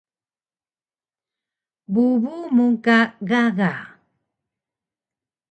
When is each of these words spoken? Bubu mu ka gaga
Bubu 1.93 2.33
mu 2.55 2.65
ka 2.85 2.99
gaga 3.29 3.71